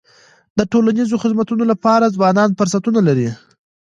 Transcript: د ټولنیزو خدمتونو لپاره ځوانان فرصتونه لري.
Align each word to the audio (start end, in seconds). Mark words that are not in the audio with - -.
د 0.57 0.59
ټولنیزو 0.71 1.21
خدمتونو 1.23 1.63
لپاره 1.71 2.13
ځوانان 2.15 2.49
فرصتونه 2.59 2.99
لري. 3.07 3.29